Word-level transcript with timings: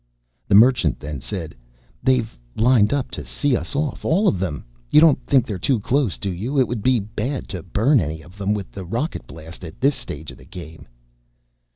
The 0.47 0.55
Merchant 0.55 0.99
then 0.99 1.21
said, 1.21 1.55
"They've 2.01 2.35
lined 2.55 2.91
up 2.91 3.11
to 3.11 3.23
see 3.23 3.55
us 3.55 3.75
off. 3.75 4.03
All 4.03 4.27
of 4.27 4.39
them. 4.39 4.65
You 4.89 4.99
don't 4.99 5.23
think 5.27 5.45
they're 5.45 5.59
too 5.59 5.79
close, 5.79 6.17
do 6.17 6.31
you? 6.31 6.59
It 6.59 6.67
would 6.67 6.81
be 6.81 6.99
bad 6.99 7.47
to 7.49 7.61
burn 7.61 7.99
any 7.99 8.23
of 8.23 8.35
them 8.39 8.55
with 8.55 8.71
the 8.71 8.83
rocket 8.83 9.27
blast 9.27 9.63
at 9.63 9.79
this 9.79 9.93
stage 9.95 10.31
of 10.31 10.39
the 10.39 10.45
game." 10.45 10.87